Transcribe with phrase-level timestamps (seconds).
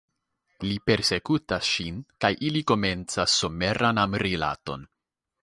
[0.61, 4.91] Li persekutas ŝin kaj ili komencas someran amrilaton.